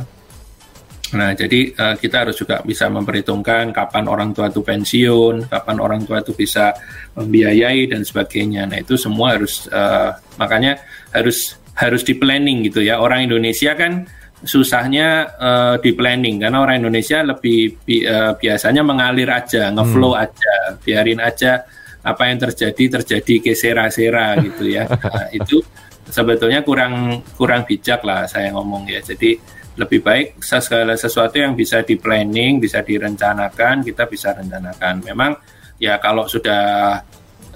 [1.08, 6.04] Nah, jadi uh, kita harus juga bisa memperhitungkan kapan orang tua itu pensiun, kapan orang
[6.04, 6.76] tua itu bisa
[7.16, 8.68] membiayai dan sebagainya.
[8.68, 10.76] Nah, itu semua harus uh, makanya
[11.16, 13.00] harus harus di planning gitu ya.
[13.00, 14.04] Orang Indonesia kan
[14.44, 20.24] susahnya uh, di planning karena orang Indonesia lebih bi uh, biasanya mengalir aja, ngeflow hmm.
[20.28, 21.64] aja, biarin aja
[22.04, 24.84] apa yang terjadi terjadi ke sera-sera gitu ya.
[25.08, 25.64] Nah, itu
[26.08, 29.00] sebetulnya kurang kurang bijak lah saya ngomong ya.
[29.00, 35.06] Jadi lebih baik segala sesuatu yang bisa di planning, bisa direncanakan, kita bisa rencanakan.
[35.06, 35.38] Memang
[35.78, 36.98] ya kalau sudah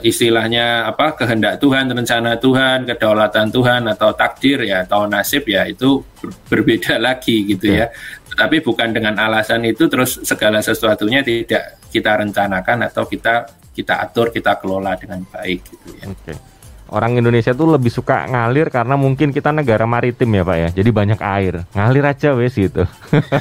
[0.06, 5.98] istilahnya apa kehendak Tuhan, rencana Tuhan, kedaulatan Tuhan atau takdir ya atau nasib ya itu
[6.22, 7.90] ber berbeda lagi gitu ya.
[8.32, 14.30] Tapi bukan dengan alasan itu terus segala sesuatunya tidak kita rencanakan atau kita kita atur,
[14.30, 16.06] kita kelola dengan baik gitu ya.
[16.14, 16.51] Okay
[16.92, 20.68] orang Indonesia tuh lebih suka ngalir karena mungkin kita negara maritim ya Pak ya.
[20.76, 21.64] Jadi banyak air.
[21.72, 22.85] Ngalir aja wes gitu.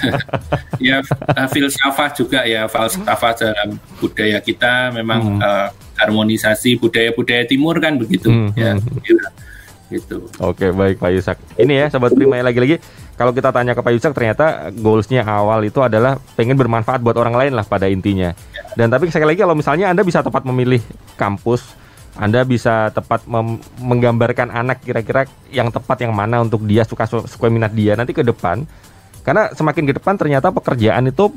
[0.88, 1.04] ya
[1.52, 5.42] filsafat juga ya filsafat dalam budaya kita memang hmm.
[5.44, 5.68] uh,
[6.00, 8.56] harmonisasi budaya-budaya timur kan begitu hmm.
[8.56, 8.80] ya.
[8.80, 9.20] Hmm.
[9.92, 10.24] Gitu.
[10.40, 11.38] Oke baik Pak Yusak.
[11.60, 12.80] Ini ya sobat Prima lagi-lagi
[13.20, 17.36] kalau kita tanya ke Pak Yusak ternyata goalsnya awal itu adalah pengen bermanfaat buat orang
[17.36, 18.32] lain lah pada intinya.
[18.32, 18.64] Ya.
[18.80, 20.80] Dan tapi sekali lagi kalau misalnya Anda bisa tepat memilih
[21.20, 21.81] kampus
[22.20, 23.24] anda bisa tepat
[23.80, 28.20] menggambarkan anak kira-kira yang tepat yang mana untuk dia suka suka minat dia nanti ke
[28.20, 28.68] depan.
[29.22, 31.32] Karena semakin ke depan ternyata pekerjaan itu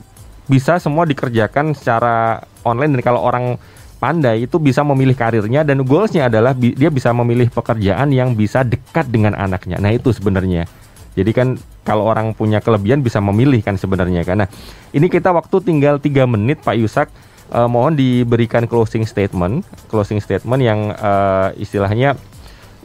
[0.50, 3.56] bisa semua dikerjakan secara online dan kalau orang
[4.02, 8.66] pandai itu bisa memilih karirnya dan goalsnya adalah bi dia bisa memilih pekerjaan yang bisa
[8.66, 9.78] dekat dengan anaknya.
[9.78, 10.66] Nah itu sebenarnya.
[11.14, 11.54] Jadi kan
[11.86, 14.50] kalau orang punya kelebihan bisa memilih kan sebenarnya karena
[14.90, 17.08] ini kita waktu tinggal tiga menit Pak Yusak
[17.52, 22.16] uh, mohon diberikan closing statement, closing statement yang uh, istilahnya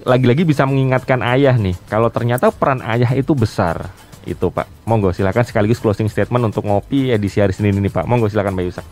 [0.08, 3.92] lagi-lagi bisa mengingatkan ayah nih, kalau ternyata peran ayah itu besar.
[4.28, 8.04] Itu Pak, monggo silakan sekaligus closing statement untuk ngopi edisi hari Senin ini Pak.
[8.04, 8.86] Monggo silakan Pak Yusak.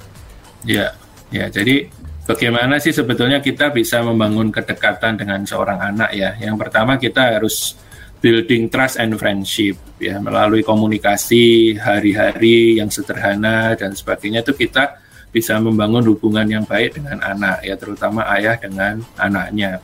[0.64, 0.96] Ya,
[1.30, 1.52] ya.
[1.52, 1.88] Jadi
[2.26, 6.34] bagaimana sih sebetulnya kita bisa membangun kedekatan dengan seorang anak ya?
[6.42, 7.78] Yang pertama kita harus
[8.18, 14.98] building trust and friendship ya melalui komunikasi hari-hari yang sederhana dan sebagainya itu kita
[15.38, 19.78] bisa membangun hubungan yang baik dengan anak ya terutama ayah dengan anaknya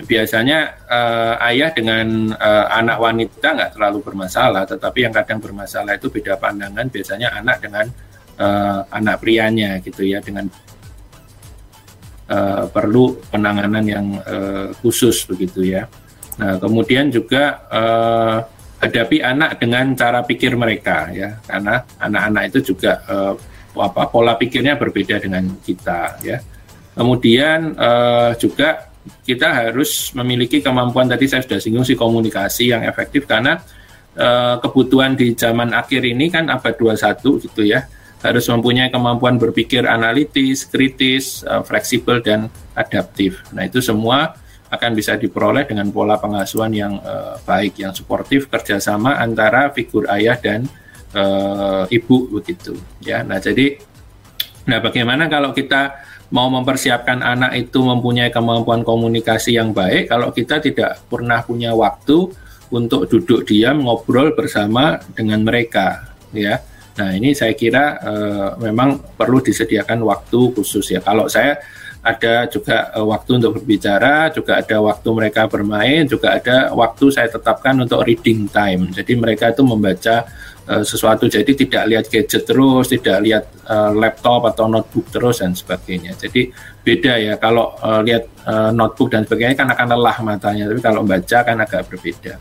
[0.00, 6.08] biasanya uh, ayah dengan uh, anak wanita nggak terlalu bermasalah, tetapi yang kadang bermasalah itu
[6.08, 6.88] beda pandangan.
[6.88, 7.86] Biasanya anak dengan
[8.40, 10.48] uh, anak prianya gitu ya, dengan
[12.32, 15.84] uh, perlu penanganan yang uh, khusus begitu ya.
[16.40, 18.38] Nah kemudian juga uh,
[18.80, 23.34] hadapi anak dengan cara pikir mereka ya, karena anak-anak itu juga uh,
[23.76, 26.38] apa pola pikirnya berbeda dengan kita ya.
[26.92, 28.92] Kemudian uh, juga
[29.24, 33.58] kita harus memiliki kemampuan tadi saya sudah singgung si komunikasi yang efektif karena
[34.14, 37.88] uh, kebutuhan di zaman akhir ini kan abad 21 gitu ya
[38.22, 42.46] harus mempunyai kemampuan berpikir analitis, kritis, uh, fleksibel dan
[42.78, 43.42] adaptif.
[43.50, 44.38] Nah itu semua
[44.72, 50.38] akan bisa diperoleh dengan pola pengasuhan yang uh, baik, yang suportif, kerjasama antara figur ayah
[50.38, 50.64] dan
[51.16, 52.76] uh, ibu begitu.
[53.04, 53.78] Ya, nah jadi,
[54.68, 60.64] nah bagaimana kalau kita mau mempersiapkan anak itu mempunyai kemampuan komunikasi yang baik kalau kita
[60.64, 62.32] tidak pernah punya waktu
[62.72, 66.56] untuk duduk diam ngobrol bersama dengan mereka ya.
[66.92, 71.04] Nah ini saya kira uh, memang perlu disediakan waktu khusus ya.
[71.04, 71.60] Kalau saya
[72.00, 77.28] ada juga uh, waktu untuk berbicara juga ada waktu mereka bermain juga ada waktu saya
[77.28, 78.88] tetapkan untuk reading time.
[78.88, 80.24] Jadi mereka itu membaca
[80.72, 81.28] Eh, sesuatu.
[81.28, 86.16] Jadi tidak lihat gadget terus tidak lihat uh, laptop atau notebook terus dan sebagainya.
[86.16, 86.48] Jadi
[86.80, 90.64] beda ya kalau uh, lihat uh, notebook dan sebagainya kan akan lelah matanya.
[90.72, 92.40] Tapi kalau baca kan agak berbeda.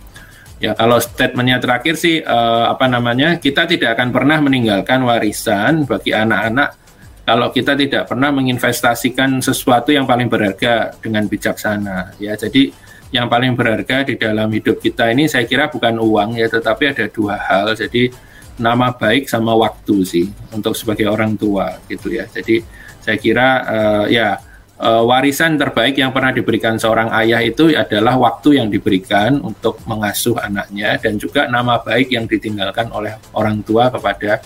[0.63, 6.15] Ya kalau statementnya terakhir sih uh, apa namanya kita tidak akan pernah meninggalkan warisan bagi
[6.15, 6.80] anak-anak
[7.28, 12.15] kalau kita tidak pernah menginvestasikan sesuatu yang paling berharga dengan bijaksana.
[12.15, 12.72] Ya jadi
[13.12, 17.06] yang paling berharga di dalam hidup kita ini saya kira bukan uang ya tetapi ada
[17.12, 17.76] dua hal.
[17.76, 18.12] Jadi
[18.60, 22.24] nama baik sama waktu sih untuk sebagai orang tua gitu ya.
[22.28, 22.63] Jadi
[23.04, 24.39] saya kira uh, ya
[24.80, 30.39] uh, warisan terbaik yang pernah diberikan seorang ayah itu adalah waktu yang diberikan untuk mengasuh
[30.39, 34.39] anaknya dan juga nama baik yang ditinggalkan oleh orang tua kepada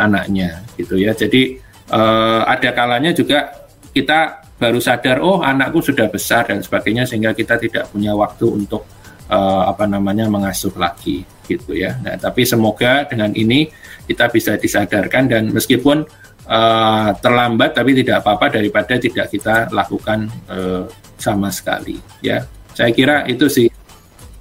[0.00, 1.12] anaknya gitu ya.
[1.12, 1.58] Jadi
[1.92, 3.65] uh, ada kalanya juga
[3.96, 8.84] kita baru sadar oh anakku sudah besar dan sebagainya sehingga kita tidak punya waktu untuk
[9.32, 11.96] uh, apa namanya mengasuh lagi gitu ya.
[12.04, 13.72] Nah, tapi semoga dengan ini
[14.04, 16.04] kita bisa disadarkan dan meskipun
[16.44, 20.84] uh, terlambat tapi tidak apa-apa daripada tidak kita lakukan uh,
[21.16, 22.44] sama sekali ya.
[22.76, 23.68] Saya kira itu sih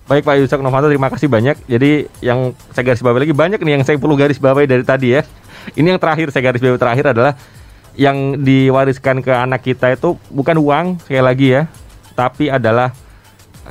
[0.05, 1.65] Baik Pak Yusuf Novanto, terima kasih banyak.
[1.65, 5.17] Jadi yang saya garis bawahi lagi banyak nih yang saya perlu garis bawahi dari tadi
[5.17, 5.25] ya.
[5.73, 7.33] Ini yang terakhir saya garis bawahi terakhir adalah
[7.95, 11.63] yang diwariskan ke anak kita itu bukan uang sekali lagi ya,
[12.15, 12.91] tapi adalah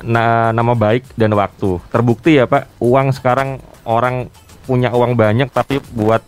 [0.03, 1.79] na nama baik dan waktu.
[1.89, 4.27] Terbukti ya Pak, uang sekarang orang
[4.65, 6.25] punya uang banyak tapi buat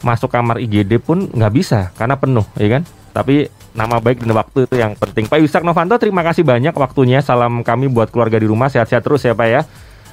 [0.00, 2.82] masuk kamar IGD pun nggak bisa karena penuh, ya kan?
[3.10, 5.26] Tapi nama baik dan waktu itu yang penting.
[5.26, 7.22] Pak Yusak Novanto, terima kasih banyak waktunya.
[7.22, 9.62] Salam kami buat keluarga di rumah sehat-sehat terus ya Pak ya.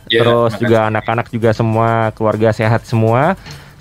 [0.08, 3.36] Yeah, Terus juga anak-anak juga semua keluarga sehat semua.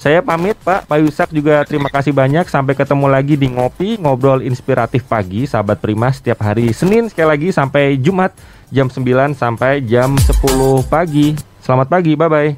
[0.07, 2.47] Saya pamit Pak, Pak Yusak juga terima kasih banyak.
[2.47, 7.49] Sampai ketemu lagi di Ngopi, Ngobrol Inspiratif Pagi, sahabat Prima setiap hari Senin sekali lagi
[7.51, 8.31] sampai Jumat
[8.71, 9.03] jam 9
[9.35, 11.35] sampai jam 10 pagi.
[11.59, 12.55] Selamat pagi, bye-bye.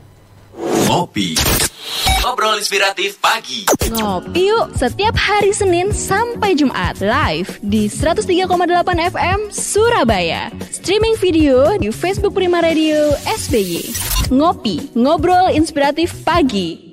[0.93, 1.41] Ngopi.
[2.21, 3.65] Ngobrol inspiratif pagi.
[3.97, 8.45] Ngopi yuk setiap hari Senin sampai Jumat live di 103,8
[9.09, 10.53] FM Surabaya.
[10.69, 13.89] Streaming video di Facebook Prima Radio SBY.
[14.37, 16.88] Ngopi, ngobrol inspiratif pagi.